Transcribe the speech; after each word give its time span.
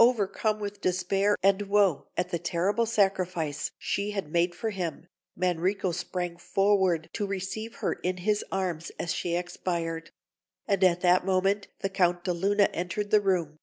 Overcome 0.00 0.58
with 0.58 0.80
despair 0.80 1.36
and 1.42 1.60
woe 1.60 2.06
at 2.16 2.30
the 2.30 2.38
terrible 2.38 2.86
sacrifice 2.86 3.72
she 3.78 4.12
had 4.12 4.32
made 4.32 4.54
for 4.54 4.70
him, 4.70 5.06
Manrico 5.38 5.92
sprang 5.94 6.38
forward 6.38 7.10
to 7.12 7.26
receive 7.26 7.74
her 7.84 7.92
in 7.92 8.16
his 8.24 8.42
arms 8.50 8.90
as 8.98 9.12
she 9.12 9.36
expired; 9.36 10.12
and 10.66 10.82
at 10.82 11.02
that 11.02 11.26
moment 11.26 11.68
the 11.80 11.90
Count 11.90 12.24
de 12.24 12.32
Luna 12.32 12.70
entered 12.72 13.10
the 13.10 13.20
room. 13.20 13.58